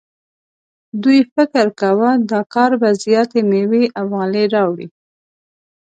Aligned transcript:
دوی 1.03 1.19
فکر 1.33 1.65
کاوه 1.79 2.11
دا 2.31 2.41
کار 2.53 2.71
به 2.81 2.89
زیاتې 3.03 3.39
میوې 3.51 3.83
او 3.97 4.05
غلې 4.17 4.43
راوړي. 4.53 4.87